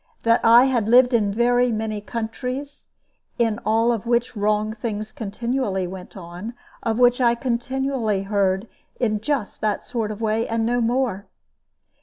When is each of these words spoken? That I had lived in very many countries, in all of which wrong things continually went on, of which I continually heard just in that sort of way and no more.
That 0.23 0.41
I 0.43 0.65
had 0.65 0.87
lived 0.87 1.13
in 1.13 1.31
very 1.31 1.71
many 1.71 2.01
countries, 2.01 2.87
in 3.37 3.59
all 3.63 3.91
of 3.91 4.07
which 4.07 4.35
wrong 4.35 4.73
things 4.73 5.11
continually 5.11 5.85
went 5.85 6.17
on, 6.17 6.55
of 6.81 6.97
which 6.97 7.21
I 7.21 7.35
continually 7.35 8.23
heard 8.23 8.67
just 9.19 9.61
in 9.61 9.67
that 9.67 9.83
sort 9.83 10.09
of 10.09 10.19
way 10.19 10.47
and 10.47 10.65
no 10.65 10.81
more. 10.81 11.27